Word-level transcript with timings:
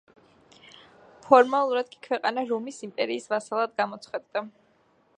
ფორმალურად 1.25 1.93
კი 1.93 2.01
ქვეყანა 2.09 2.47
რომის 2.55 2.83
იმპერიის 2.89 3.31
ვასალად 3.35 3.81
გამოცხადდა. 3.83 4.49